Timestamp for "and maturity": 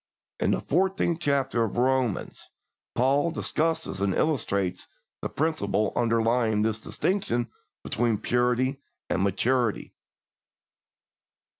9.11-9.93